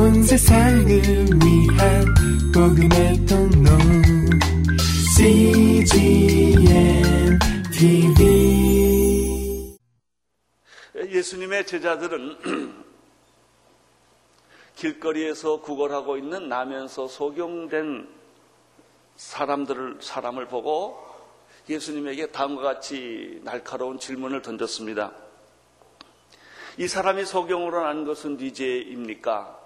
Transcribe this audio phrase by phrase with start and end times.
[0.00, 2.04] 온 세상을 위한
[2.54, 3.68] 복음의 통로
[5.14, 6.62] CGM
[7.70, 9.76] TV
[11.06, 12.38] 예수님의 제자들은
[14.74, 18.08] 길거리에서 구걸하고 있는 나면서 소경된
[19.16, 20.98] 사람들을 사람을 보고
[21.68, 25.12] 예수님에게 다음과 같이 날카로운 질문을 던졌습니다.
[26.78, 29.59] 이 사람이 소경으로 난 것은 네 죄입니까?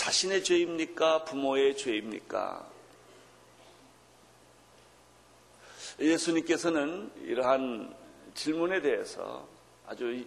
[0.00, 1.24] 자신의 죄입니까?
[1.24, 2.66] 부모의 죄입니까?
[6.00, 7.94] 예수님께서는 이러한
[8.32, 9.46] 질문에 대해서
[9.86, 10.24] 아주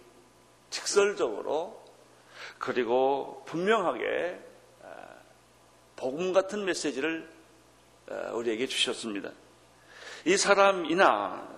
[0.70, 1.84] 직설적으로
[2.60, 4.38] 그리고 분명하게
[5.96, 7.28] 복음 같은 메시지를
[8.32, 9.32] 우리에게 주셨습니다.
[10.24, 11.48] 이 사람이나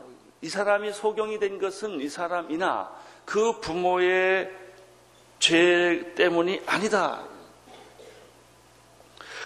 [0.41, 4.51] 이 사람이 소경이 된 것은 이 사람이나 그 부모의
[5.39, 7.36] 죄 때문이 아니다.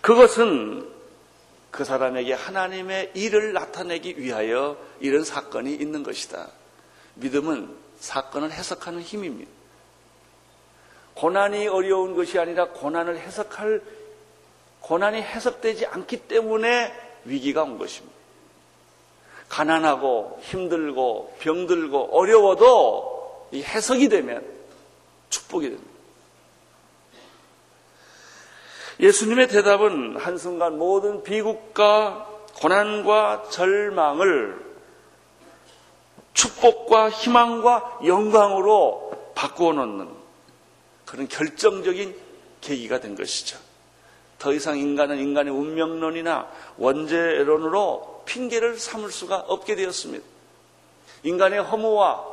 [0.01, 0.89] 그것은
[1.71, 6.49] 그 사람에게 하나님의 일을 나타내기 위하여 이런 사건이 있는 것이다.
[7.15, 9.51] 믿음은 사건을 해석하는 힘입니다.
[11.15, 13.83] 고난이 어려운 것이 아니라 고난을 해석할
[14.81, 16.93] 고난이 해석되지 않기 때문에
[17.25, 18.19] 위기가 온 것입니다.
[19.49, 24.45] 가난하고 힘들고 병들고 어려워도 이 해석이 되면
[25.29, 25.90] 축복이 됩니다.
[29.01, 34.71] 예수님의 대답은 한순간 모든 비극과 고난과 절망을
[36.35, 40.09] 축복과 희망과 영광으로 바꾸어 놓는
[41.07, 42.15] 그런 결정적인
[42.61, 43.59] 계기가 된 것이죠.
[44.39, 50.25] 더 이상 인간은 인간의 운명론이나 원죄론으로 핑계를 삼을 수가 없게 되었습니다.
[51.23, 52.25] 인간의 허무와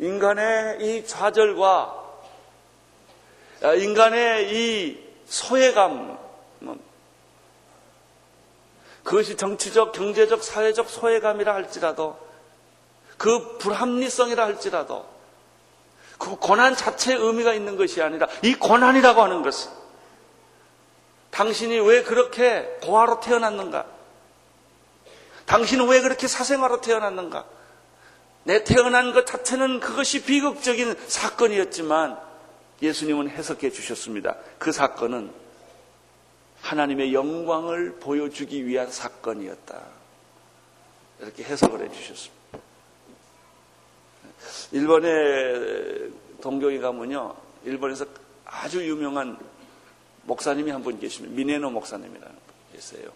[0.00, 2.02] 인간의 이 좌절과
[3.78, 6.18] 인간의 이 소외감,
[9.04, 12.18] 그것이 정치적, 경제적, 사회적 소외감이라 할지라도
[13.18, 15.06] 그 불합리성이라 할지라도
[16.18, 19.70] 그 고난 자체의 의미가 있는 것이 아니라 이 고난이라고 하는 것은
[21.30, 23.86] 당신이 왜 그렇게 고아로 태어났는가?
[25.46, 27.44] 당신은 왜 그렇게 사생아로 태어났는가?
[28.44, 32.18] 내 태어난 것 자체는 그것이 비극적인 사건이었지만
[32.82, 34.36] 예수님은 해석해 주셨습니다.
[34.58, 35.30] 그 사건은
[36.60, 39.82] 하나님의 영광을 보여주기 위한 사건이었다.
[41.20, 42.34] 이렇게 해석을 해 주셨습니다.
[44.72, 46.10] 일본의
[46.42, 47.34] 동경에 가면요.
[47.64, 48.06] 일본에서
[48.44, 49.38] 아주 유명한
[50.22, 51.34] 목사님이 한 분 계십니다.
[51.36, 53.10] 미네노 목사님이라는 분 계세요.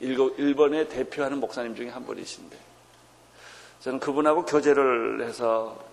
[0.00, 2.58] 일본의 대표하는 목사님 중에 한 분이신데
[3.80, 5.91] 저는 그분하고 교제를 해서 아,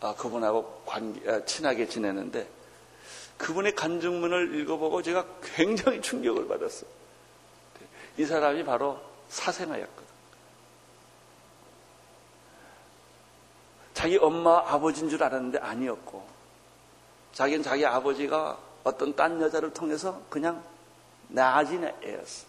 [0.00, 2.48] 그분하고 관계, 아, 친하게 지내는데
[3.36, 6.90] 그분의 간증문을 읽어보고 제가 굉장히 충격을 받았어요.
[8.18, 10.10] 이 사람이 바로 사생아였거든.
[13.94, 16.26] 자기 엄마 아버지인 줄 알았는데 아니었고
[17.32, 20.62] 자기는 자기 아버지가 어떤 딴 여자를 통해서 그냥
[21.28, 22.46] 나아진 애였어.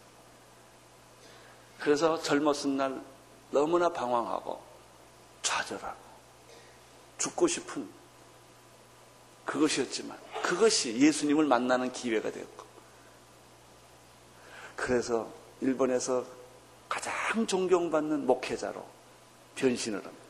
[1.80, 3.02] 그래서 젊었은 날
[3.50, 4.62] 너무나 방황하고
[5.42, 6.11] 좌절하고
[7.22, 7.88] 죽고 싶은
[9.46, 12.66] 그것이었지만 그것이 예수님을 만나는 기회가 되었고
[14.76, 16.26] 그래서 일본에서
[16.90, 18.84] 가장 존경받는 목회자로
[19.56, 20.26] 변신을 합니다.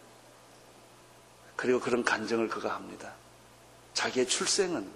[1.55, 3.13] 그리고 그런 간증을 그가 합니다.
[3.93, 4.91] 자기의 출생은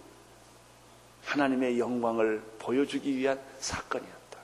[1.24, 4.40] 하나님의 영광을 보여주기 위한 사건이었다.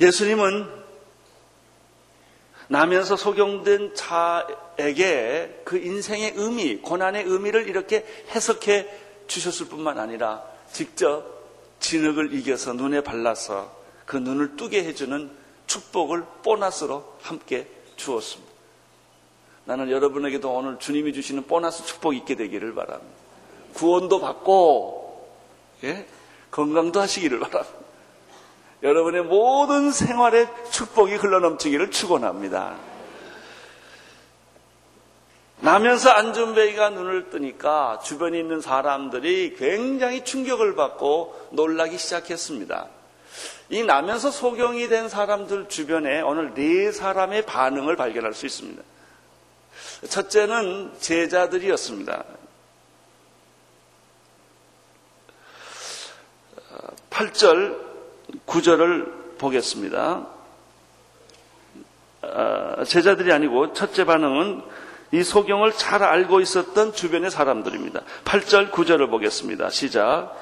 [0.00, 0.81] 예수님은
[2.68, 8.88] 나면서 소경된 자에게 그 인생의 의미, 고난의 의미를 이렇게 해석해
[9.26, 10.42] 주셨을 뿐만 아니라
[10.72, 11.24] 직접
[11.80, 13.70] 진흙을 이겨서 눈에 발라서
[14.06, 15.30] 그 눈을 뜨게 해주는
[15.66, 18.52] 축복을 보너스로 함께 주었습니다.
[19.64, 23.14] 나는 여러분에게도 오늘 주님이 주시는 보너스 축복이 있게 되기를 바랍니다.
[23.74, 25.28] 구원도 받고,
[25.84, 26.06] 예?
[26.50, 27.81] 건강도 하시기를 바랍니다.
[28.82, 32.76] 여러분의 모든 생활에 축복이 흘러넘치기를 축원합니다.
[35.60, 42.88] 나면서 안전베이가 눈을 뜨니까 주변에 있는 사람들이 굉장히 충격을 받고 놀라기 시작했습니다.
[43.70, 48.82] 이 나면서 소경이 된 사람들 주변에 오늘 네 사람의 반응을 발견할 수 있습니다.
[50.08, 52.24] 첫째는 제자들이었습니다.
[57.10, 57.91] 8절,
[58.46, 60.26] 9절을 보겠습니다.
[62.22, 64.62] 아, 제자들이 아니고 첫째 반응은
[65.12, 68.00] 이 소경을 잘 알고 있었던 주변의 사람들입니다.
[68.24, 69.68] 8절, 9절을 보겠습니다.
[69.70, 70.34] 시작.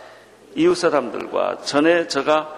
[0.55, 2.55] 이웃 사람들과 전에 저가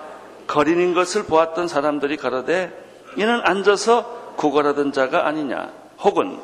[0.46, 2.72] 거린인 것을 보았던 사람들이 가로되
[3.16, 5.70] 이는 앉아서 구걸하던 자가 아니냐.
[6.00, 6.38] 혹은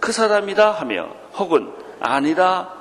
[0.00, 2.74] 그 사람이라 하며 혹은 아니라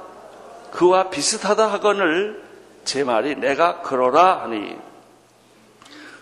[0.71, 2.43] 그와 비슷하다 하거늘
[2.83, 4.75] 제 말이 내가 그러라 하니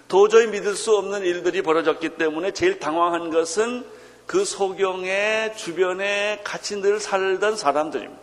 [0.08, 3.86] 도저히 믿을 수 없는 일들이 벌어졌기 때문에 제일 당황한 것은
[4.26, 8.22] 그 소경의 주변에 같이 늘 살던 사람들입니다.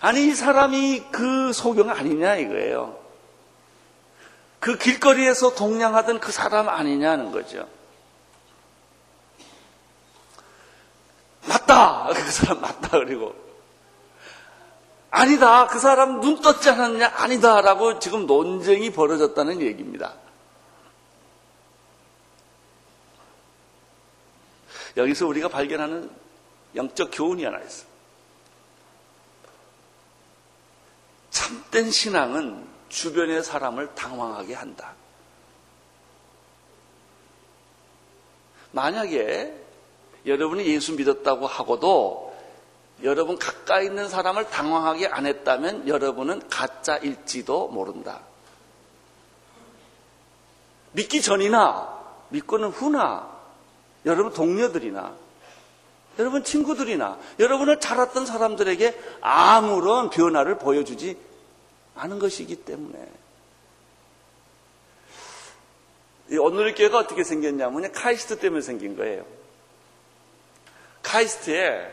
[0.00, 2.98] 아니, 이 사람이 그 소경 아니냐 이거예요.
[4.58, 7.68] 그 길거리에서 동냥하던 그 사람 아니냐는 거죠.
[11.46, 12.08] 맞다!
[12.14, 12.90] 그 사람 맞다.
[12.98, 13.34] 그리고.
[15.10, 15.66] 아니다.
[15.66, 17.12] 그 사람 눈 떴지 않았냐?
[17.16, 17.60] 아니다.
[17.60, 20.14] 라고 지금 논쟁이 벌어졌다는 얘기입니다.
[24.96, 26.10] 여기서 우리가 발견하는
[26.74, 27.86] 영적 교훈이 하나 있어.
[31.30, 34.94] 참된 신앙은 주변의 사람을 당황하게 한다.
[38.72, 39.54] 만약에
[40.26, 42.32] 여러분이 예수 믿었다고 하고도
[43.02, 48.20] 여러분 가까이 있는 사람을 당황하게 안 했다면 여러분은 가짜일지도 모른다.
[50.92, 53.41] 믿기 전이나 믿고는 후나
[54.06, 55.16] 여러분 동료들이나
[56.18, 61.16] 여러분 친구들이나 여러분을 잘 알았던 사람들에게 아무런 변화를 보여주지
[61.94, 63.08] 않은 것이기 때문에
[66.38, 69.24] 오늘의 교회가 어떻게 생겼냐면 카이스트 때문에 생긴 거예요.
[71.02, 71.92] 카이스트에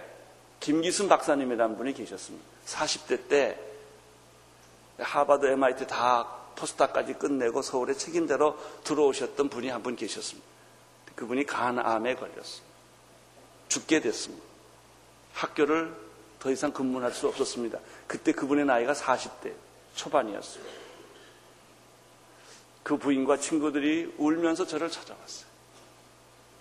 [0.59, 2.45] 김기순 박사님이라는 분이 계셨습니다.
[2.65, 3.59] 40대 때
[4.99, 10.47] 하버드, MIT 다 포스터까지 끝내고 서울에 책임대로 들어오셨던 분이 한 분 계셨습니다.
[11.19, 12.65] 그분이 간암에 걸렸습니다.
[13.67, 14.45] 죽게 됐습니다.
[15.33, 15.93] 학교를
[16.39, 17.77] 더 이상 근무할 수 없었습니다.
[18.07, 19.53] 그때 그분의 나이가 40대
[19.95, 20.63] 초반이었어요.
[22.83, 25.49] 그 부인과 친구들이 울면서 저를 찾아왔어요.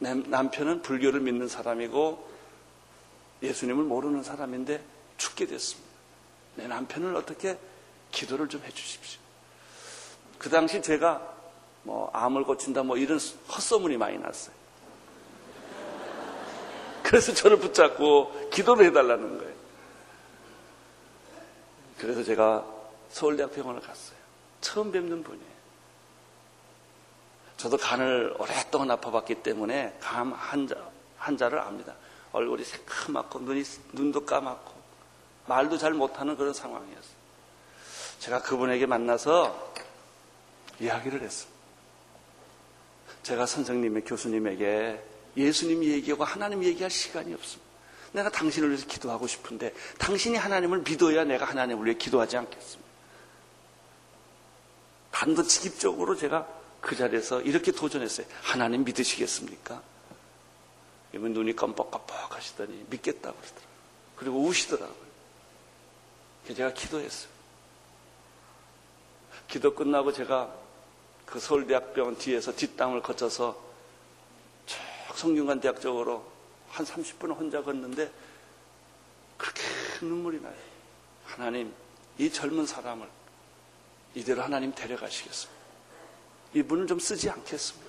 [0.00, 2.28] 남편은 불교를 믿는 사람이고
[3.40, 4.84] 예수님을 모르는 사람인데
[5.18, 5.88] 죽게 됐습니다.
[6.56, 7.56] 내 남편을 어떻게
[8.10, 9.20] 기도를 좀 해주십시오.
[10.36, 11.37] 그 당시 제가
[11.82, 14.54] 뭐 암을 고친다 뭐 이런 헛소문이 많이 났어요.
[17.02, 19.54] 그래서 저를 붙잡고 기도를 해달라는 거예요.
[21.98, 22.64] 그래서 제가
[23.10, 24.18] 서울대학 병원을 갔어요.
[24.60, 25.58] 처음 뵙는 분이에요.
[27.56, 30.76] 저도 간을 오랫동안 아파봤기 때문에 감 환자,
[31.16, 31.94] 환자를 압니다.
[32.32, 34.72] 얼굴이 새카맣고 눈이, 눈도 까맣고
[35.46, 37.18] 말도 잘 못하는 그런 상황이었어요.
[38.20, 39.74] 제가 그분에게 만나서
[40.80, 41.57] 이야기를 했습니다.
[43.28, 45.04] 제가 선생님의 교수님에게
[45.36, 47.68] 예수님 얘기하고 하나님 얘기할 시간이 없습니다.
[48.12, 52.88] 내가 당신을 위해서 기도하고 싶은데 당신이 하나님을 믿어야 내가 하나님을 위해 기도하지 않겠습니다.
[55.10, 56.48] 단도직입적으로 제가
[56.80, 58.26] 그 자리에서 이렇게 도전했어요.
[58.40, 59.82] 하나님 믿으시겠습니까?
[61.12, 63.68] 이분 눈이 깜빡깜빡 하시더니 믿겠다고 그러더라고요.
[64.16, 65.08] 그리고 우시더라고요.
[66.56, 67.28] 제가 기도했어요.
[69.48, 70.67] 기도 끝나고 제가
[71.30, 73.60] 그 서울대학병원 뒤에서 뒷땅을 거쳐서
[74.66, 74.78] 쭉
[75.14, 76.24] 성균관 대학 쪽으로
[76.70, 78.10] 한 30분 혼자 걷는데
[79.36, 79.62] 그렇게
[80.00, 80.54] 눈물이 나요.
[81.24, 81.72] 하나님,
[82.16, 83.06] 이 젊은 사람을
[84.14, 85.58] 이대로 하나님 데려가시겠습니다.
[86.54, 87.88] 이분을 좀 쓰지 않겠습니까?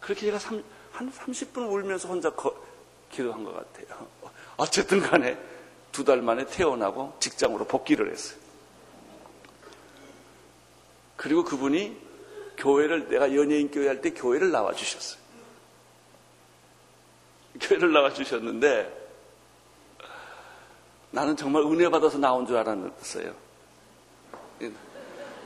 [0.00, 2.54] 그렇게 제가 3, 한 30분 울면서 혼자 거,
[3.10, 4.06] 기도한 것 같아요.
[4.56, 5.36] 어쨌든 간에
[5.90, 8.38] 두 달 만에 태어나고 직장으로 복귀를 했어요.
[11.18, 11.96] 그리고 그분이
[12.56, 15.20] 교회를 내가 연예인 교회 할 때 교회를 나와 주셨어요.
[17.60, 18.96] 교회를 나와 주셨는데
[21.10, 23.34] 나는 정말 은혜 받아서 나온 줄 알았어요.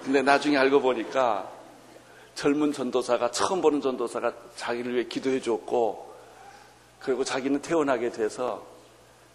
[0.05, 1.51] 근데 나중에 알고 보니까
[2.35, 6.13] 젊은 전도사가 처음 보는 전도사가 자기를 위해 기도해 줬고
[7.01, 8.67] 그리고 자기는 태어나게 돼서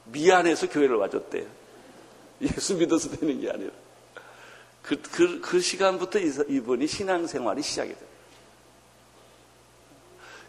[0.05, 1.47] 미안해서 교회를 와줬대요.
[2.41, 3.71] 예수 믿어서 되는 게 아니라.
[4.87, 8.07] 그, 그, 그 시간부터 이분이 신앙생활이 시작이 돼요.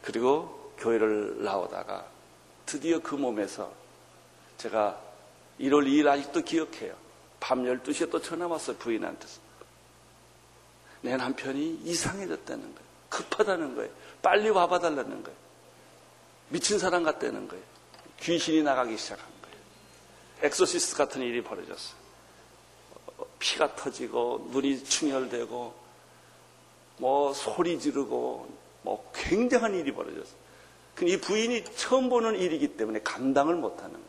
[0.00, 2.06] 그리고 교회를 나오다가
[2.64, 3.72] 드디어 그 몸에서
[4.56, 5.02] 제가
[5.58, 6.94] 1월 2일 아직도 기억해요.
[7.40, 9.40] 밤 12시에 또 전화 왔어요, 부인한테서.
[11.02, 12.88] 내 남편이 이상해졌다는 거예요.
[13.08, 13.90] 급하다는 거예요.
[14.22, 15.38] 빨리 와봐달라는 거예요.
[16.50, 17.64] 미친 사람 같다는 거예요.
[18.20, 19.56] 귀신이 나가기 시작한 거예요.
[20.42, 21.97] 엑소시스트 같은 일이 벌어졌어요.
[23.38, 25.74] 피가 터지고 눈이 충혈되고
[26.98, 28.48] 뭐 소리 지르고
[28.82, 30.48] 뭐 굉장한 일이 벌어졌어요.
[31.02, 34.08] 이 부인이 처음 보는 일이기 때문에 감당을 못하는 거예요.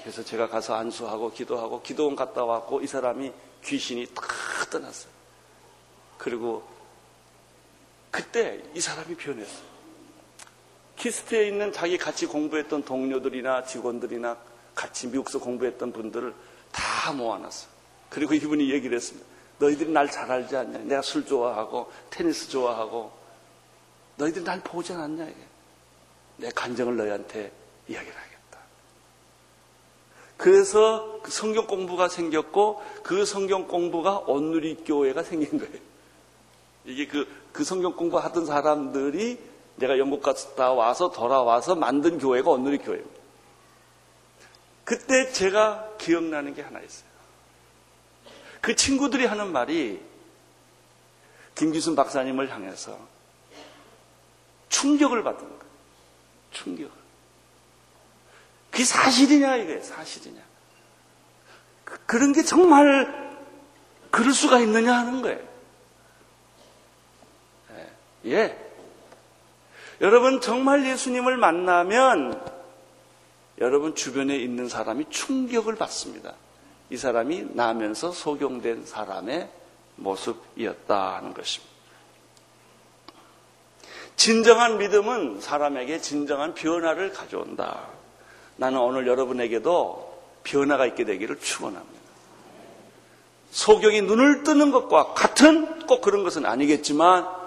[0.00, 3.32] 그래서 제가 가서 안수하고 기도하고 기도원 갔다 왔고 이 사람이
[3.64, 4.22] 귀신이 다
[4.70, 5.12] 떠났어요.
[6.18, 6.66] 그리고
[8.10, 9.70] 그때 이 사람이 변했어요.
[10.96, 14.36] KIST에 있는 자기 같이 공부했던 동료들이나 직원들이나
[14.74, 16.34] 같이 미국서 공부했던 분들을
[16.72, 17.68] 다 모아놨어.
[18.08, 19.26] 그리고 이분이 얘기를 했습니다.
[19.58, 20.78] 너희들이 날 잘 알지 않냐?
[20.80, 23.12] 내가 술 좋아하고 테니스 좋아하고
[24.16, 25.24] 너희들이 날 보지 않았냐?
[25.24, 25.36] 이게.
[26.38, 27.52] 내 간정을 너희한테
[27.88, 28.58] 이야기를 하겠다.
[30.36, 35.80] 그래서 그 성경 공부가 생겼고 그 성경 공부가 온누리 교회가 생긴 거예요.
[36.86, 39.38] 이게 그, 그 성경 공부 하던 사람들이
[39.76, 43.19] 내가 영국 갔다 와서 돌아와서 만든 교회가 온누리 교회입니다.
[44.84, 47.10] 그때 제가 기억나는 게 하나 있어요.
[48.60, 50.02] 그 친구들이 하는 말이
[51.54, 52.98] 김기순 박사님을 향해서
[54.68, 55.60] 충격을 받은 거예요.
[56.52, 57.00] 충격을.
[58.70, 60.40] 그게 사실이냐, 이게 사실이냐.
[61.84, 63.38] 그, 그런 게 정말
[64.10, 65.40] 그럴 수가 있느냐 하는 거예요.
[68.24, 68.30] 예.
[68.30, 68.70] 예.
[70.00, 72.59] 여러분, 정말 예수님을 만나면
[73.60, 76.34] 여러분 주변에 있는 사람이 충격을 받습니다.
[76.88, 79.48] 이 사람이 나면서 소경된 사람의
[79.96, 81.70] 모습이었다 하는 것입니다.
[84.16, 87.86] 진정한 믿음은 사람에게 진정한 변화를 가져온다.
[88.56, 92.00] 나는 오늘 여러분에게도 변화가 있게 되기를 축원합니다.
[93.50, 97.39] 소경이 눈을 뜨는 것과 같은 꼭 그런 것은 아니겠지만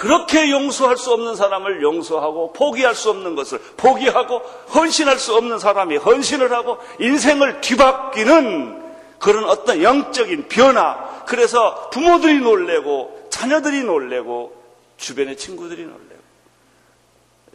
[0.00, 4.38] 그렇게 용서할 수 없는 사람을 용서하고 포기할 수 없는 것을 포기하고
[4.74, 8.82] 헌신할 수 없는 사람이 헌신을 하고 인생을 뒤바뀌는
[9.18, 11.22] 그런 어떤 영적인 변화.
[11.26, 14.56] 그래서 부모들이 놀래고 자녀들이 놀래고
[14.96, 16.22] 주변의 친구들이 놀래고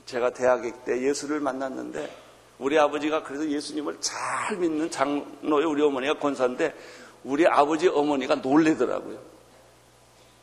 [0.06, 2.16] 제가 대학 때 예수를 만났는데
[2.60, 6.76] 우리 아버지가 그래도 예수님을 잘 믿는 장로의 우리 어머니가 권사인데
[7.24, 9.18] 우리 아버지 어머니가 놀래더라고요.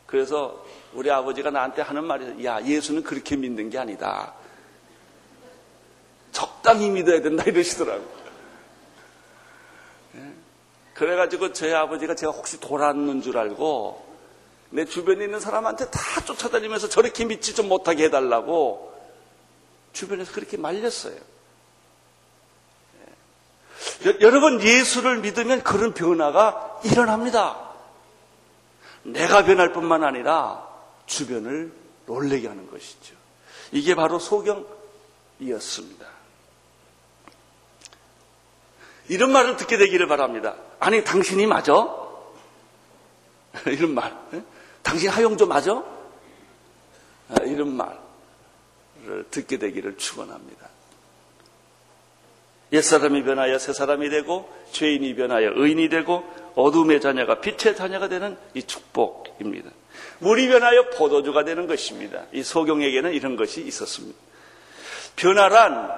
[0.05, 0.61] 그래서
[0.93, 4.33] 우리 아버지가 나한테 하는 말이 야 예수는 그렇게 믿는 게 아니다.
[6.31, 8.23] 적당히 믿어야 된다 이러시더라고요.
[10.15, 10.33] 예?
[10.93, 14.13] 그래가지고 저희 아버지가 제가 혹시 돌았는 줄 알고
[14.71, 18.91] 내 주변에 있는 사람한테 다 쫓아다니면서 저렇게 믿지 좀 못하게 해달라고
[19.93, 21.15] 주변에서 그렇게 말렸어요.
[24.05, 24.17] 예.
[24.21, 27.69] 여러분 예수를 믿으면 그런 변화가 일어납니다.
[29.03, 30.72] 내가 변할 뿐만 아니라
[31.05, 31.71] 주변을
[32.05, 33.15] 놀래게 하는 것이죠.
[33.71, 36.05] 이게 바로 소경이었습니다.
[39.09, 40.55] 이런 말을 듣게 되기를 바랍니다.
[40.79, 41.73] 아니, 당신이 맞아?
[43.67, 44.15] 이런 말.
[44.81, 45.83] 당신 하용조 맞아?
[47.29, 50.69] 아, 이런 말을 듣게 되기를 축원합니다.
[52.71, 56.23] 옛사람이 변하여 새사람이 되고 죄인이 변하여 의인이 되고
[56.55, 59.69] 어둠의 자녀가 빛의 자녀가 되는 이 축복입니다.
[60.23, 62.23] 물이 변하여 포도주가 되는 것입니다.
[62.31, 64.17] 이 소경에게는 이런 것이 있었습니다.
[65.15, 65.91] 변화란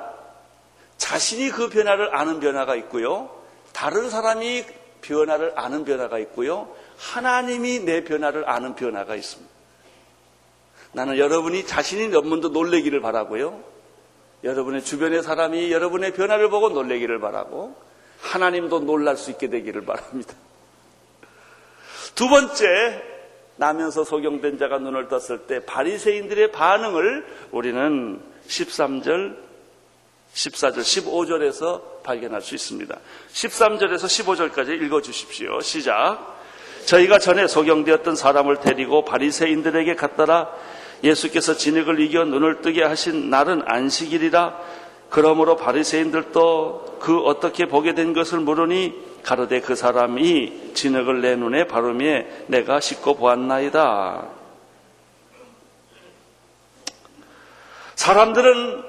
[0.97, 3.29] 자신이 그 변화를 아는 변화가 있고요.
[3.73, 4.65] 다른 사람이
[5.01, 6.75] 변화를 아는 변화가 있고요.
[6.97, 9.53] 하나님이 내 변화를 아는 변화가 있습니다.
[10.93, 13.61] 나는 여러분이 자신이 너무도 놀래기를 바라고요.
[14.43, 17.75] 여러분의 주변의 사람이 여러분의 변화를 보고 놀래기를 바라고
[18.21, 20.33] 하나님도 놀랄 수 있게 되기를 바랍니다.
[22.15, 23.14] 두 번째,
[23.57, 29.37] 나면서 소경된 자가 눈을 떴을 때 바리새인들의 반응을 우리는 13절,
[30.33, 32.97] 14절, 15절에서 발견할 수 있습니다.
[33.31, 35.61] 13절에서 15절까지 읽어 주십시오.
[35.61, 36.35] 시작.
[36.85, 40.51] 저희가 전에 소경되었던 사람을 데리고 바리새인들에게 갔더라
[41.03, 44.59] 예수께서 진흙을 이겨 눈을 뜨게 하신 날은 안식일이라
[45.09, 48.93] 그러므로 바리새인들도 그 어떻게 보게 된 것을 물으니
[49.25, 54.29] 가로되 그 사람이 진흙을 내 눈에 바르며 내가 씻고 보았나이다.
[57.95, 58.83] 사람들은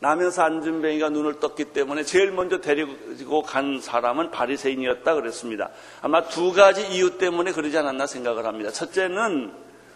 [0.00, 5.70] 나면서 안준뱅이가 눈을 떴기 때문에 제일 먼저 데리고 간 사람은 바리새인이었다 그랬습니다.
[6.02, 8.70] 아마 두 가지 이유 때문에 그러지 않았나 생각을 합니다.
[8.70, 9.54] 첫째는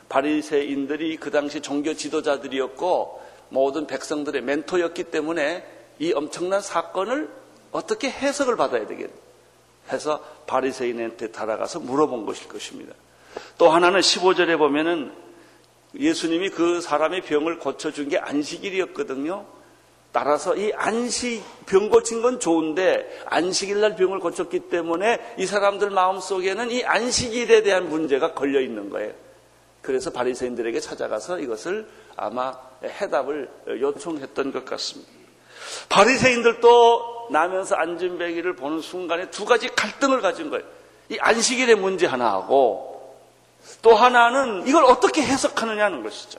[0.08, 5.66] 바리새인들이 그 당시 종교 지도자들이었고 모든 백성들의 멘토였기 때문에
[5.98, 7.43] 이 엄청난 사건을
[7.74, 9.10] 어떻게 해석을 받아야 되겠
[9.90, 12.94] 해서 바리새인한테 달아가서 물어본 것일 것입니다.
[13.58, 15.12] 또 하나는 15절에 보면은
[15.98, 19.44] 예수님이 그 사람의 병을 고쳐준 게 안식일이었거든요.
[20.12, 26.20] 따라서 이 안식, 병 고친 건 좋은데 안식일 날 병을 고쳤기 때문에 이 사람들 마음
[26.20, 29.12] 속에는 이 안식일에 대한 문제가 걸려 있는 거예요.
[29.82, 35.12] 그래서 바리새인들에게 찾아가서 이것을 아마 해답을 요청했던 것 같습니다.
[35.88, 40.64] 바리새인들도 나면서 안진뱅이를 보는 순간에 두 가지 갈등을 가진 거예요.
[41.08, 43.16] 이 안식일의 문제 하나하고
[43.82, 46.38] 또 하나는 이걸 어떻게 해석하느냐는 것이죠.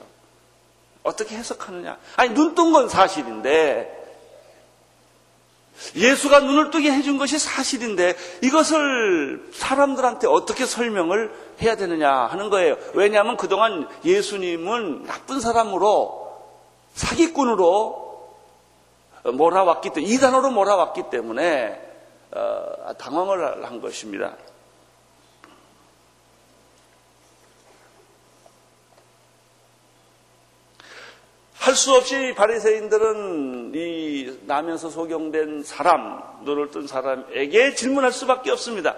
[1.04, 1.98] 어떻게 해석하느냐?
[2.16, 4.04] 아니 눈 뜬 건 사실인데
[5.96, 12.78] 예수가 눈을 뜨게 해준 것이 사실인데 이것을 사람들한테 어떻게 설명을 해야 되느냐 하는 거예요.
[12.94, 16.34] 왜냐하면 그동안 예수님은 나쁜 사람으로
[16.94, 18.05] 사기꾼으로
[19.34, 21.82] 몰아왔기 때문에 이단으로 몰아왔기 때문에
[22.32, 24.36] 어, 당황을 한 것입니다.
[31.66, 38.96] 할 수 없이 바리새인들은 이 나면서 소경된 사람, 눈을 뜬 사람에게 질문할 수밖에 없습니다.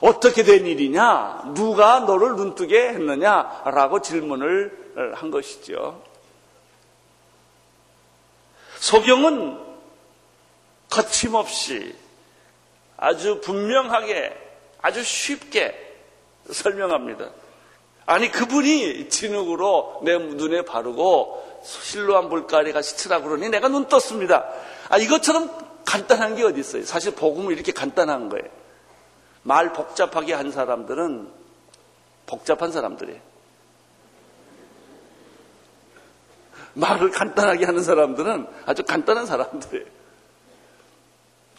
[0.00, 1.52] 어떻게 된 일이냐?
[1.54, 3.62] 누가 너를 눈뜨게 했느냐?
[3.66, 6.02] 라고 질문을 한 것이죠.
[8.82, 9.60] 소경은
[10.90, 11.94] 거침없이
[12.96, 14.36] 아주 분명하게
[14.82, 15.72] 아주 쉽게
[16.50, 17.30] 설명합니다.
[18.06, 24.52] 아니 그분이 진흙으로 내 눈에 바르고 실로한 물가리가 시치라 그러니 내가 눈 떴습니다.
[24.88, 26.84] 아 이것처럼 간단한 게 어디 있어요?
[26.84, 28.48] 사실 복음은 이렇게 간단한 거예요.
[29.44, 31.30] 말 복잡하게 한 사람들은
[32.26, 33.31] 복잡한 사람들이에요.
[36.74, 39.86] 말을 간단하게 하는 사람들은 아주 간단한 사람들이에요.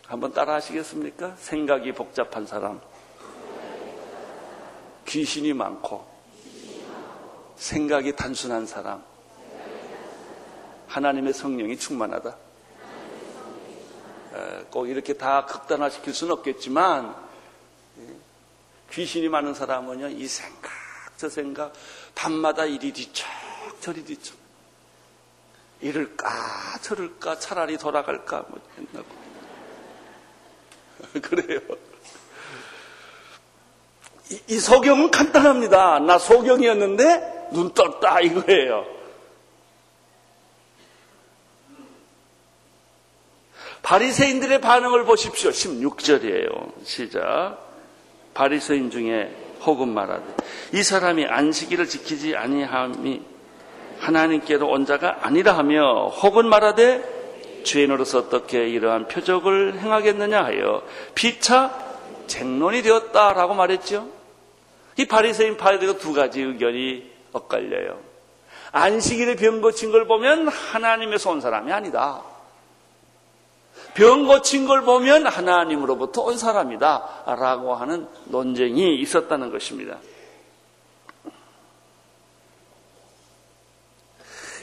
[0.07, 1.35] 한번 따라 하시겠습니까?
[1.37, 2.81] 생각이 복잡한 사람.
[5.07, 6.05] 귀신이 많고
[7.55, 9.03] 생각이 단순한 사람.
[10.87, 12.35] 하나님의 성령이 충만하다.
[14.73, 17.15] 꼭 이렇게 다 극단화시킬 수는 없겠지만
[17.99, 18.15] 예,
[18.91, 20.71] 귀신이 많은 사람은요 이 생각
[21.15, 21.73] 저 생각
[22.15, 23.27] 밤마다 이리 뒤척
[23.79, 24.42] 저리 뒤척
[25.83, 26.29] 이럴까
[26.81, 29.23] 저럴까 차라리 돌아갈까 뭐 했나고
[31.21, 31.59] 그래요.
[34.31, 35.99] 이, 이 소경은 간단합니다.
[35.99, 38.85] 나 소경이었는데 눈 떴다 이거예요.
[43.81, 45.51] 바리새인들의 반응을 보십시오.
[45.51, 46.85] 16절이에요.
[46.85, 47.57] 시작.
[48.33, 50.23] 바리새인 중에 혹은 말하되
[50.73, 53.32] 이 사람이 안식일을 지키지 아니함이
[53.99, 60.83] 하나님께로 온 자가 아니라 하며 혹은 말하되 죄인으로서 어떻게 이러한 표적을 행하겠느냐 하여
[61.15, 61.73] 피차
[62.27, 64.07] 쟁론이 되었다라고 말했죠.
[64.97, 67.99] 이 바리새인 파리새가 두 가지 의견이 엇갈려요.
[68.71, 72.21] 안식일에 병 고친 걸 보면 하나님에서 온 사람이 아니다.
[73.93, 77.23] 병 고친 걸 보면 하나님으로부터 온 사람이다.
[77.25, 79.97] 라고 하는 논쟁이 있었다는 것입니다.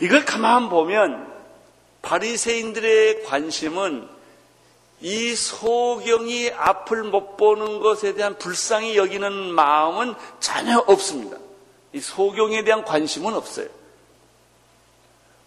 [0.00, 1.30] 이걸 가만 보면
[2.02, 4.08] 바리새인들의 관심은
[5.02, 11.38] 이 소경이 앞을 못 보는 것에 대한 불쌍히 여기는 마음은 전혀 없습니다.
[11.92, 13.68] 이 소경에 대한 관심은 없어요.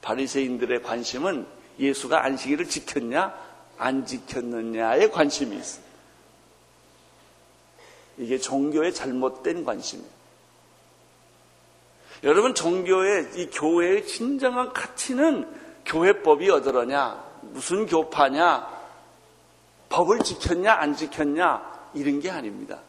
[0.02, 1.48] 바리새인들의 관심은
[1.80, 3.34] 예수가 안식일을 지켰냐
[3.78, 5.84] 안 지켰느냐에 관심이 있어요.
[8.18, 10.23] 이게 종교의 잘못된 관심이에요.
[12.24, 18.72] 여러분 종교의 이 교회의 진정한 가치는 교회법이 어떠러냐 무슨 교파냐
[19.90, 22.80] 법을 지켰냐 안 지켰냐 이런 게 아닙니다.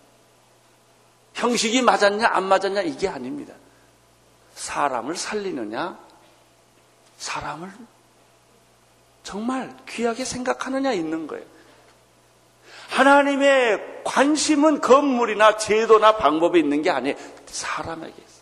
[1.35, 3.55] 형식이 맞았냐 안 맞았냐 이게 아닙니다.
[4.55, 5.99] 사람을 살리느냐
[7.18, 7.70] 사람을
[9.25, 11.44] 정말 귀하게 생각하느냐 있는 거예요.
[12.90, 17.16] 하나님의 관심은 건물이나 제도나 방법에 있는 게 아니에요.
[17.47, 18.34] 사람에게.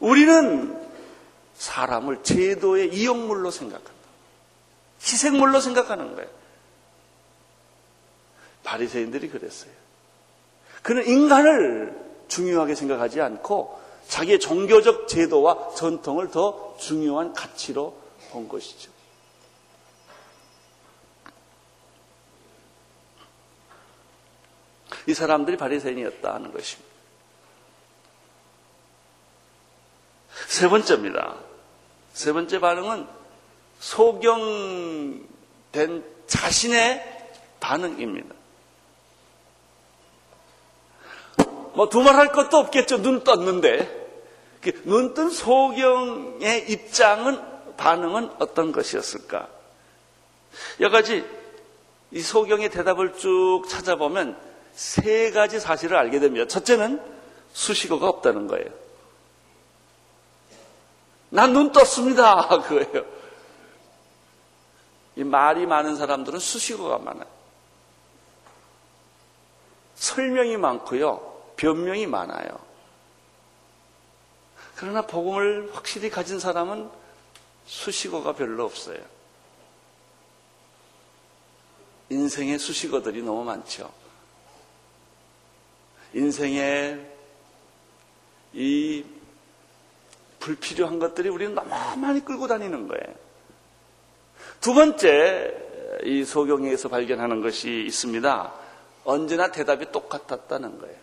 [0.00, 0.80] 우리는
[1.54, 3.92] 사람을 제도의 이용물로 생각한다.
[5.02, 6.30] 희생물로 생각하는 거예요.
[8.64, 9.72] 바리새인들이 그랬어요.
[10.82, 17.96] 그는 인간을 중요하게 생각하지 않고 자기의 종교적 제도와 전통을 더 중요한 가치로
[18.30, 18.90] 본 것이죠.
[25.06, 26.91] 이 사람들이 바리새인이었다 하는 것입니다.
[30.46, 31.36] 세 번째입니다.
[32.12, 33.06] 세 번째 반응은
[33.80, 35.24] 소경된
[36.26, 38.34] 자신의 반응입니다.
[41.74, 43.02] 뭐 두말할 것도 없겠죠.
[43.02, 44.00] 눈 떴는데.
[44.60, 47.40] 그 눈뜬 소경의 입장은,
[47.76, 49.48] 반응은 어떤 것이었을까?
[50.80, 51.24] 여러 가지
[52.12, 54.38] 이 소경의 대답을 쭉 찾아보면
[54.72, 56.46] 세 가지 사실을 알게 됩니다.
[56.46, 57.00] 첫째는
[57.52, 58.81] 수식어가 없다는 거예요.
[61.32, 62.46] 난 눈 떴습니다.
[62.62, 63.06] 그거예요.
[65.16, 67.26] 이 말이 많은 사람들은 수식어가 많아요.
[69.94, 71.52] 설명이 많고요.
[71.56, 72.58] 변명이 많아요.
[74.76, 76.90] 그러나 복음을 확실히 가진 사람은
[77.66, 78.98] 수식어가 별로 없어요.
[82.10, 83.90] 인생의 수식어들이 너무 많죠.
[86.12, 86.98] 인생에
[88.52, 89.21] 이
[90.42, 93.14] 불필요한 것들이 우리는 너무 많이 끌고 다니는 거예요.
[94.60, 95.54] 두 번째,
[96.02, 98.52] 이 소경에서 발견하는 것이 있습니다.
[99.04, 100.96] 언제나 대답이 똑같았다는 거예요.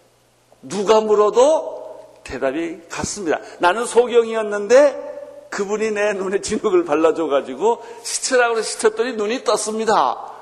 [0.61, 3.39] 누가 물어도 대답이 같습니다.
[3.59, 10.33] 나는 소경이었는데 그분이 내 눈에 진흙을 발라줘가지고 시체라고 해서 시쳤더니 눈이 떴습니다.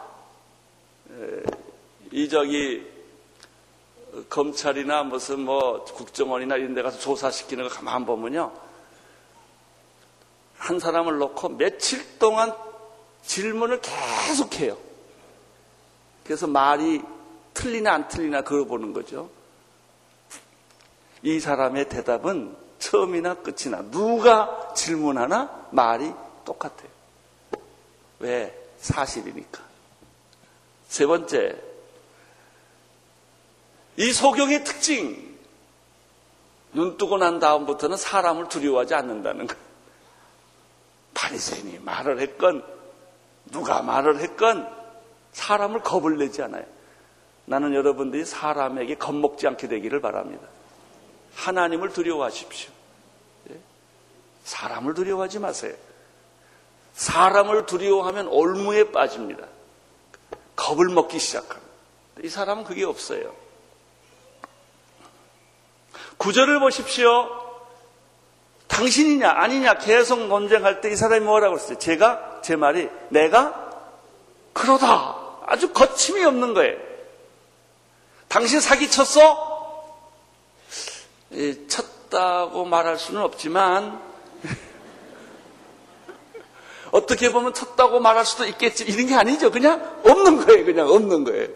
[2.12, 2.84] 이 저기
[4.30, 8.67] 검찰이나 무슨 뭐 국정원이나 이런 데 가서 조사시키는 거 가만 보면요.
[10.68, 12.54] 한 사람을 놓고 며칠 동안
[13.24, 14.78] 질문을 계속해요.
[16.26, 17.02] 그래서 말이
[17.54, 19.30] 틀리나 안 틀리나 그걸 보는 거죠.
[21.22, 26.12] 이 사람의 대답은 처음이나 끝이나 누가 질문하나 말이
[26.44, 26.90] 똑같아요.
[28.20, 28.54] 왜?
[28.78, 29.64] 사실이니까.
[30.90, 31.56] 세 번째,
[33.96, 35.38] 이 소경의 특징.
[36.74, 39.67] 눈 뜨고 난 다음부터는 사람을 두려워하지 않는다는 거예요.
[41.18, 42.64] 바리새인이 말을 했건
[43.46, 44.72] 누가 말을 했건
[45.32, 46.64] 사람을 겁을 내지 않아요.
[47.46, 50.48] 나는 여러분들이 사람에게 겁먹지 않게 되기를 바랍니다.
[51.34, 52.72] 하나님을 두려워하십시오.
[53.50, 53.60] 예?
[54.44, 55.76] 사람을 두려워하지 마세요.
[56.94, 59.48] 사람을 두려워하면 올무에 빠집니다.
[60.56, 61.68] 겁을 먹기 시작합니다.
[62.22, 63.34] 이 사람은 그게 없어요.
[66.18, 67.47] 구절을 보십시오.
[68.78, 71.80] 당신이냐 아니냐 계속 논쟁할 때 이 사람이 뭐라고 그랬어요?
[71.80, 73.72] 제가 제 말이 내가
[74.54, 76.78] 그러다 아주 거침이 없는 거예요.
[78.28, 79.48] 당신 사기쳤어?
[81.34, 84.00] 예, 쳤다고 말할 수는 없지만
[86.92, 89.52] 어떻게 보면 쳤다고 말할 수도 있겠지 이런 게 아니죠.
[89.52, 90.66] 그냥 없는 거예요.
[90.66, 91.48] 그냥 없는 거예요.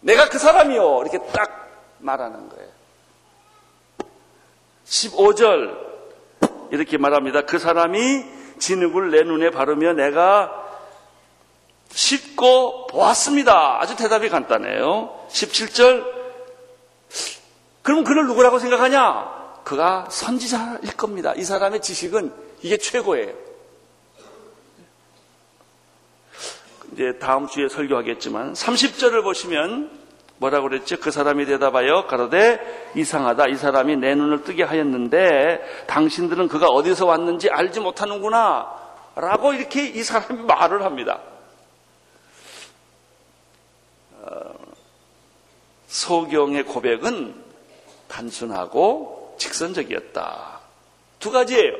[0.00, 1.02] 내가 그 사람이요.
[1.02, 2.68] 이렇게 딱 말하는 거예요.
[4.86, 5.93] 15절
[6.70, 7.42] 이렇게 말합니다.
[7.42, 8.24] 그 사람이
[8.58, 10.52] 진흙을 내 눈에 바르며 내가
[11.90, 13.80] 씻고 보았습니다.
[13.80, 15.26] 아주 대답이 간단해요.
[15.30, 16.04] 17절
[17.82, 19.60] 그럼 그를 누구라고 생각하냐?
[19.64, 21.34] 그가 선지자일 겁니다.
[21.36, 23.32] 이 사람의 지식은 이게 최고예요.
[26.92, 30.03] 이제 다음 주에 설교하겠지만 30절을 보시면
[30.44, 30.98] 뭐라고 그랬죠?
[30.98, 33.46] 그 사람이 대답하여 가로되 이상하다.
[33.48, 38.84] 이 사람이 내 눈을 뜨게 하였는데 당신들은 그가 어디서 왔는지 알지 못하는구나.
[39.16, 41.20] 라고 이렇게 이 사람이 말을 합니다.
[44.20, 44.54] 어,
[45.86, 47.34] 소경의 고백은
[48.08, 50.60] 단순하고 직선적이었다.
[51.20, 51.72] 두 가지예요.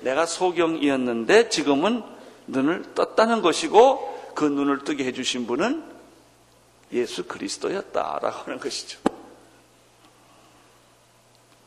[0.00, 2.04] 내가 소경이었는데 지금은
[2.46, 5.93] 눈을 떴다는 것이고 그 눈을 뜨게 해주신 분은
[6.94, 9.00] 예수 그리스도였다라고 하는 것이죠.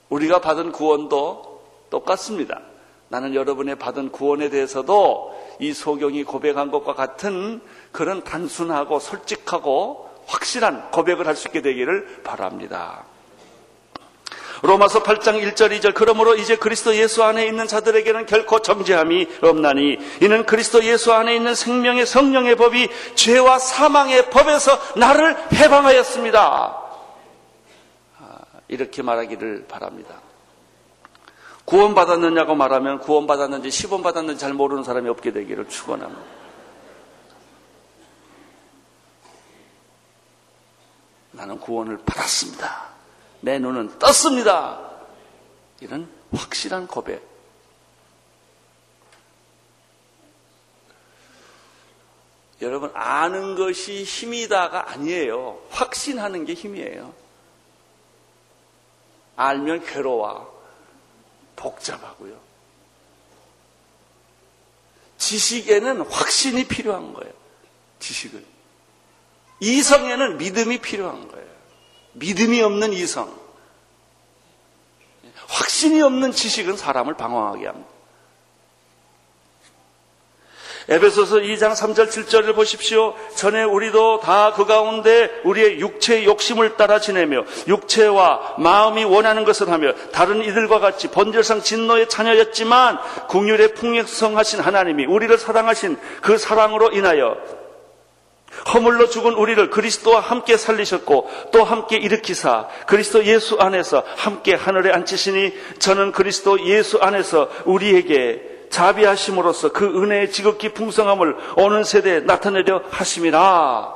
[0.09, 2.61] 우리가 받은 구원도 똑같습니다.
[3.09, 7.61] 나는 여러분의 받은 구원에 대해서도 이 소경이 고백한 것과 같은
[7.91, 13.05] 그런 단순하고 솔직하고 확실한 고백을 할 수 있게 되기를 바랍니다.
[14.61, 20.45] 로마서 8장 1절 2절 그러므로 이제 그리스도 예수 안에 있는 자들에게는 결코 정죄함이 없나니 이는
[20.45, 26.77] 그리스도 예수 안에 있는 생명의 성령의 법이 죄와 사망의 법에서 나를 해방하였습니다.
[28.19, 30.21] 아, 이렇게 말하기를 바랍니다.
[31.65, 36.37] 구원받았느냐고 말하면 구원받았는지 시범받았는지 잘 모르는 사람이 없게 되기를 축원합니다.
[41.31, 42.76] 나는 구원을 받았습니다.
[43.41, 44.80] 내 눈은 떴습니다.
[45.80, 47.26] 이런 확실한 고백.
[52.62, 55.62] 여러분, 아는 것이 힘이다가 아니에요.
[55.69, 57.13] 확신하는 게 힘이에요.
[59.36, 60.58] 알면 괴로워.
[61.56, 62.39] 복잡하고요.
[65.17, 67.34] 지식에는 확신이 필요한 거예요.
[68.00, 68.43] 지식은.
[69.60, 71.37] 이성에는 믿음이 필요한 거예요.
[72.19, 73.32] 믿음이 없는 이성,
[75.47, 77.97] 확신이 없는 지식은 사람을 방황하게 합니다.
[80.89, 83.13] 에베소서 2장 3절 7절을 보십시오.
[83.36, 89.93] 전에 우리도 다 그 가운데 우리의 육체의 욕심을 따라 지내며 육체와 마음이 원하는 것을 하며
[90.13, 97.36] 다른 이들과 같이 본질상 진노의 자녀였지만 국률의 풍성하신 하나님이 우리를 사랑하신 그 사랑으로 인하여
[98.73, 105.53] 허물로 죽은 우리를 그리스도와 함께 살리셨고 또 함께 일으키사 그리스도 예수 안에서 함께 하늘에 앉히시니
[105.79, 113.95] 저는 그리스도 예수 안에서 우리에게 자비하심으로써 그 은혜의 지극히 풍성함을 오는 세대에 나타내려 하심이라.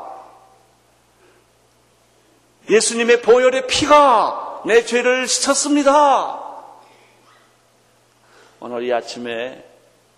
[2.69, 6.39] 예수님의 보혈의 피가 내 죄를 씻었습니다.
[8.61, 9.65] 오늘 이 아침에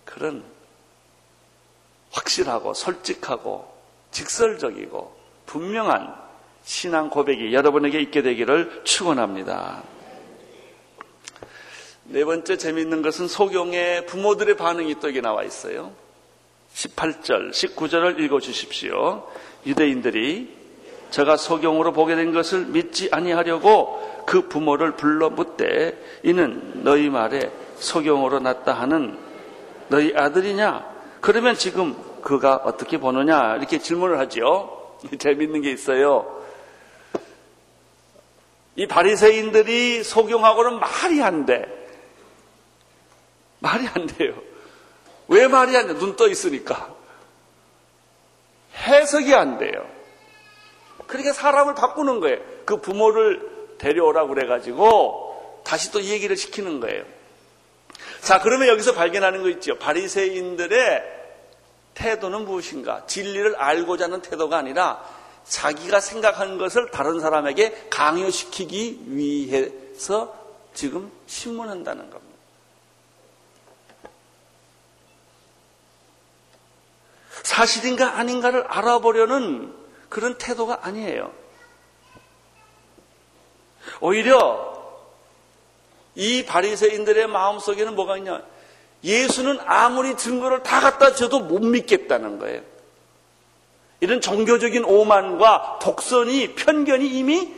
[0.05, 0.43] 그런
[2.11, 3.72] 확실하고 솔직하고
[4.13, 5.13] 직설적이고
[5.45, 6.15] 분명한
[6.63, 9.83] 신앙 고백이 여러분에게 있게 되기를 축원합니다.
[12.05, 15.91] 네 번째 재미있는 것은 소경의 부모들의 반응이 또 여기 나와 있어요.
[16.73, 19.27] 18절, 19절을 읽어 주십시오.
[19.65, 20.63] 유대인들이
[21.11, 28.39] 저가 소경으로 보게 된 것을 믿지 아니하려고 그 부모를 불러 묻되 이는 너희 말에 소경으로
[28.39, 29.17] 났다 하는
[29.89, 30.91] 너희 아들이냐?
[31.21, 33.55] 그러면 지금 그가 어떻게 보느냐?
[33.57, 34.97] 이렇게 질문을 하죠.
[35.19, 36.41] 재밌는 게 있어요.
[38.75, 41.65] 이 바리새인들이 소경하고는 말이 안 돼.
[43.59, 44.33] 말이 안 돼요.
[45.27, 45.93] 왜 말이 안 돼?
[45.93, 46.93] 눈 떠 있으니까.
[48.75, 49.87] 해석이 안 돼요.
[51.07, 52.39] 그러니까 사람을 바꾸는 거예요.
[52.65, 57.03] 그 부모를 데려오라고 그래가지고 다시 또 얘기를 시키는 거예요.
[58.21, 59.77] 자, 그러면 여기서 발견하는 거 있죠.
[59.77, 61.22] 바리새인들의
[61.93, 63.05] 태도는 무엇인가?
[63.05, 65.03] 진리를 알고자 하는 태도가 아니라
[65.45, 70.35] 자기가 생각하는 것을 다른 사람에게 강요시키기 위해서
[70.73, 72.33] 지금 신문한다는 겁니다.
[77.43, 79.75] 사실인가 아닌가를 알아보려는
[80.09, 81.31] 그런 태도가 아니에요.
[83.99, 84.73] 오히려
[86.15, 88.41] 이 바리새인들의 마음속에는 뭐가 있냐?
[89.03, 92.61] 예수는 아무리 증거를 다 갖다 줘도 못 믿겠다는 거예요.
[93.99, 97.53] 이런 종교적인 오만과 독선이 편견이 이미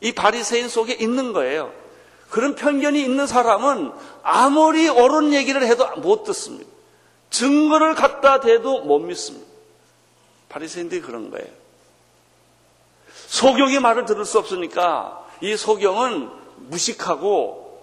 [0.00, 1.72] 이 바리새인 속에 있는 거예요.
[2.30, 6.70] 그런 편견이 있는 사람은 아무리 옳은 얘기를 해도 못 듣습니다.
[7.30, 9.46] 증거를 갖다 대도 못 믿습니다.
[10.48, 11.46] 바리새인들이 그런 거예요.
[13.28, 16.30] 소경의 말을 들을 수 없으니까 이 소경은
[16.68, 17.82] 무식하고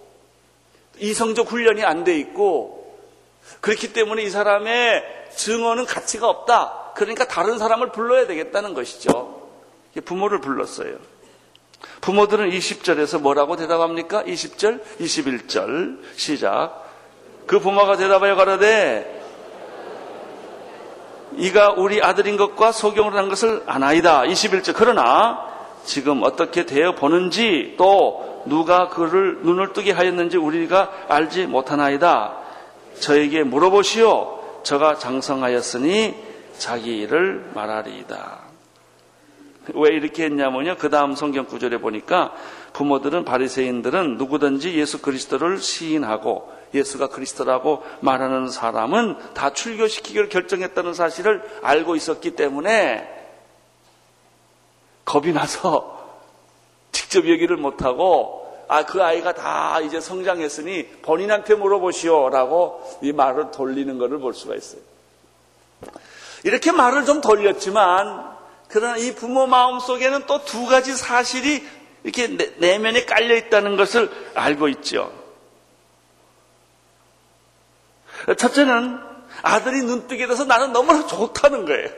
[0.99, 2.82] 이성적 훈련이 안 돼 있고
[3.61, 5.03] 그렇기 때문에 이 사람의
[5.35, 6.91] 증언은 가치가 없다.
[6.95, 9.49] 그러니까 다른 사람을 불러야 되겠다는 것이죠.
[10.05, 10.95] 부모를 불렀어요.
[12.01, 14.23] 부모들은 20절에서 뭐라고 대답합니까?
[14.23, 16.83] 20절, 21절 시작.
[17.45, 19.21] 그 부모가 대답하여 가라되
[21.37, 24.23] 이가 우리 아들인 것과 소경을 한 것을 아나이다.
[24.23, 24.73] 21절.
[24.75, 25.51] 그러나
[25.83, 32.42] 지금 어떻게 되어 보는지 또 누가 그를 눈을 뜨게 하였는지 우리가 알지 못하나이다.
[32.99, 34.61] 저에게 물어보시오.
[34.63, 36.15] 저가 장성하였으니
[36.57, 38.43] 자기 일을 말하리이다.
[39.75, 40.77] 왜 이렇게 했냐면요.
[40.77, 42.33] 그 다음 성경 구절에 보니까
[42.73, 51.95] 부모들은 바리새인들은 누구든지 예수 그리스도를 시인하고 예수가 그리스도라고 말하는 사람은 다 출교시키기를 결정했다는 사실을 알고
[51.95, 53.07] 있었기 때문에
[55.05, 56.21] 겁이 나서
[56.91, 63.97] 직접 얘기를 못하고 아, 그 아이가 다 이제 성장했으니 본인한테 물어보시오 라고 이 말을 돌리는
[63.97, 64.81] 것을 볼 수가 있어요.
[66.43, 68.33] 이렇게 말을 좀 돌렸지만
[68.69, 71.65] 그러나 이 부모 마음 속에는 또 두 가지 사실이
[72.03, 75.11] 이렇게 내면에 깔려 있다는 것을 알고 있죠.
[78.37, 78.99] 첫째는
[79.41, 81.89] 아들이 눈뜨게 돼서 나는 너무나 좋다는 거예요.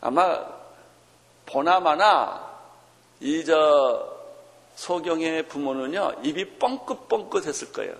[0.00, 0.44] 아마
[1.46, 2.46] 보나마나
[3.20, 4.17] 이 저
[4.78, 7.96] 소경의 부모는요 입이 뻥긋뻥긋 했을 거예요.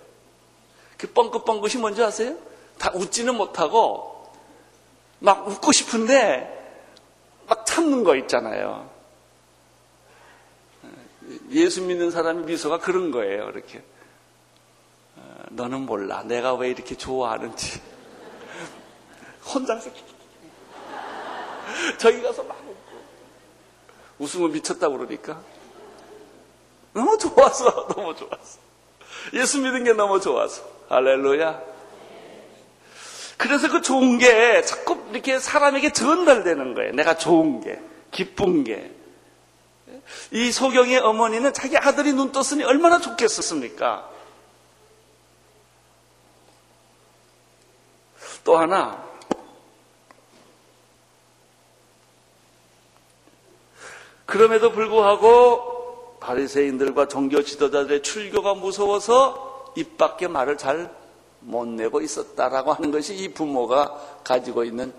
[0.97, 2.37] 그 뻥긋뻥긋이 뭔지 아세요?
[2.77, 4.31] 다 웃지는 못하고
[5.19, 6.55] 막 웃고 싶은데
[7.47, 8.89] 막 참는 거 있잖아요.
[11.51, 13.49] 예수 믿는 사람이 미소가 그런 거예요.
[13.49, 13.83] 이렇게
[15.49, 16.23] 너는 몰라.
[16.23, 17.81] 내가 왜 이렇게 좋아하는지.
[19.53, 19.89] 혼자서
[21.97, 22.99] 저기 가서 막 웃고
[24.19, 25.43] 웃으면 미쳤다고 그러니까
[26.93, 28.59] 너무 좋아서 너무 좋았어.
[29.33, 31.61] 예수 믿은 게 너무 좋아서 할렐루야.
[33.37, 36.91] 그래서 그 좋은 게 자꾸 이렇게 사람에게 전달되는 거예요.
[36.91, 37.79] 내가 좋은 게,
[38.11, 38.91] 기쁜 게.
[40.31, 44.09] 이 소경의 어머니는 자기 아들이 눈 떴으니 얼마나 좋겠었습니까?
[48.43, 49.09] 또 하나
[54.25, 55.78] 그럼에도 불구하고
[56.19, 60.99] 바리새인들과 종교 지도자들의 출교가 무서워서 입 밖에 말을 잘
[61.41, 64.93] 못 내고 있었다라고 하는 것이 이 부모가 가지고 있는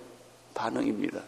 [0.54, 1.20] 반응입니다.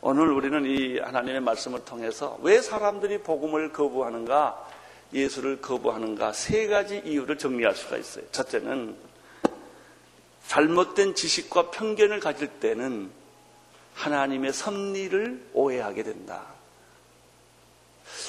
[0.00, 4.68] 오늘 우리는 이 하나님의 말씀을 통해서 왜 사람들이 복음을 거부하는가,
[5.14, 8.24] 예수를 거부하는가 세 가지 이유를 정리할 수가 있어요.
[8.30, 8.96] 첫째는
[10.48, 13.10] 잘못된 지식과 편견을 가질 때는
[13.94, 16.53] 하나님의 섭리를 오해하게 된다.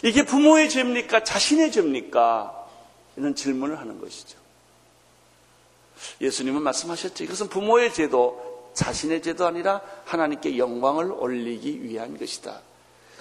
[0.06, 1.24] 이게 부모의 죄입니까?
[1.24, 2.68] 자신의 죄입니까?
[3.16, 4.38] 이런 질문을 하는 것이죠.
[6.22, 7.24] 예수님은 말씀하셨죠.
[7.24, 12.62] 이것은 부모의 죄도 자신의 죄도 아니라 하나님께 영광을 올리기 위한 것이다.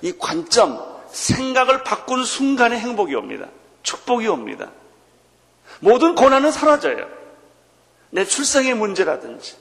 [0.02, 0.78] 이 관점,
[1.10, 3.48] 생각을 바꾼 순간에 행복이 옵니다.
[3.82, 4.70] 축복이 옵니다.
[5.80, 7.08] 모든 고난은 사라져요.
[8.10, 9.56] 내 출생의 문제라든지,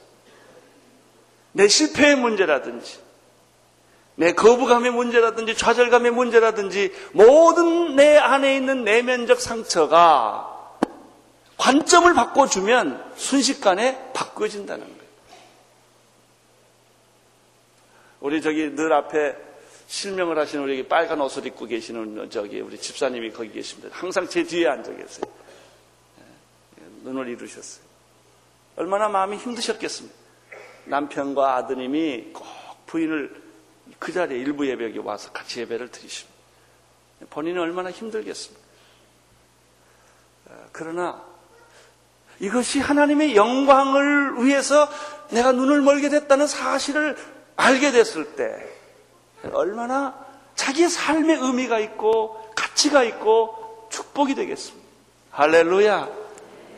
[1.54, 3.00] 내 실패의 문제라든지,
[4.16, 10.78] 내 거부감의 문제라든지, 좌절감의 문제라든지, 모든 내 안에 있는 내면적 상처가
[11.58, 15.04] 관점을 바꿔주면 순식간에 바꿔진다는 거예요.
[18.22, 19.36] 우리 저기 늘 앞에
[19.88, 23.90] 실명을 하시는 우리 빨간 옷을 입고 계시는 저기 우리 집사님이 거기 계십니다.
[23.92, 25.26] 항상 제 뒤에 앉아 계세요.
[26.20, 27.84] 예, 눈을 이루셨어요.
[28.76, 30.18] 얼마나 마음이 힘드셨겠습니까?
[30.86, 32.48] 남편과 아드님이 꼭
[32.88, 33.43] 부인을
[34.00, 36.34] 그 자리에 일부 예배에 와서 같이 예배를 드리십니다.
[37.30, 38.62] 본인은 얼마나 힘들겠습니까?
[40.48, 41.24] 어, 그러나
[42.40, 44.90] 이것이 하나님의 영광을 위해서
[45.30, 47.16] 내가 눈을 멀게 됐다는 사실을
[47.56, 48.70] 알게 됐을 때
[49.52, 50.18] 얼마나
[50.56, 54.88] 자기의 삶의 의미가 있고 가치가 있고 축복이 되겠습니다.
[55.32, 56.10] 할렐루야.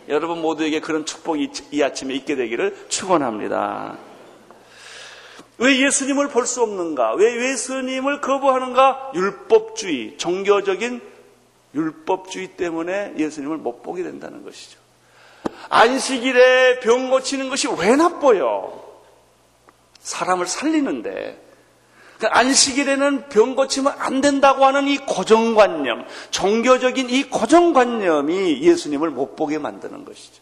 [0.08, 3.98] 여러분 모두에게 그런 축복이 이 아침에 있게 되기를 축원합니다.
[5.58, 7.14] 왜 예수님을 볼 수 없는가?
[7.14, 9.12] 왜 예수님을 거부하는가?
[9.16, 11.02] 율법주의, 종교적인
[11.74, 14.80] 율법주의 때문에 예수님을 못 보게 된다는 것이죠.
[15.70, 18.82] 안식일에 병 고치는 것이 왜 나빠요?
[20.00, 21.44] 사람을 살리는데
[22.20, 29.58] 그 안식일에는 병 고치면 안 된다고 하는 이 고정관념, 종교적인 이 고정관념이 예수님을 못 보게
[29.58, 30.42] 만드는 것이죠.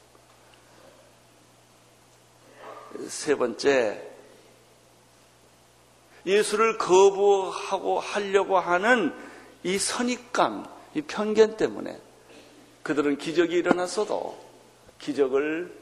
[3.07, 4.12] 세 번째,
[6.25, 9.13] 예수를 거부하고 하려고 하는
[9.63, 11.99] 이 선입감, 이 편견 때문에
[12.83, 14.37] 그들은 기적이 일어났어도
[14.99, 15.73] 기적을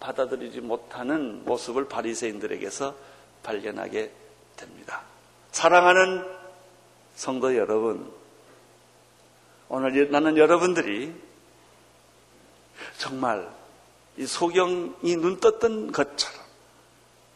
[0.00, 2.94] 받아들이지 못하는 모습을 바리새인들에게서
[3.42, 4.10] 발견하게
[4.56, 5.02] 됩니다.
[5.52, 6.24] 사랑하는
[7.14, 8.10] 성도 여러분,
[9.68, 11.14] 오늘 나는 여러분들이
[12.98, 13.50] 정말
[14.16, 16.40] 이 소경이 눈 떴던 것처럼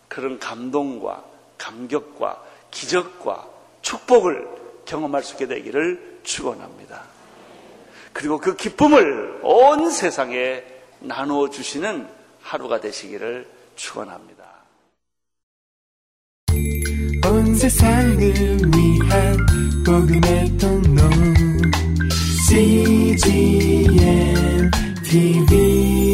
[0.09, 1.25] 그런 감동과
[1.59, 3.49] 감격과 기적과
[3.83, 4.49] 축복을
[4.85, 7.05] 경험할 수 있게 되기를 축원합니다.
[8.13, 10.63] 그리고 그 기쁨을 온 세상에
[11.01, 12.09] 나누어 주시는
[12.43, 14.41] 하루가 되시기를 축원합니다.
[17.27, 19.37] 온 세상을 위한
[19.85, 21.03] 복음의 통로
[22.49, 23.91] CGM
[25.05, 26.10] TV